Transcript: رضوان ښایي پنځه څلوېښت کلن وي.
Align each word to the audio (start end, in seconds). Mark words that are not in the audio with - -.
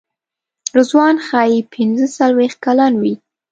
رضوان 0.77 1.15
ښایي 1.27 1.59
پنځه 1.73 2.05
څلوېښت 2.17 2.57
کلن 2.65 2.93
وي. 3.01 3.13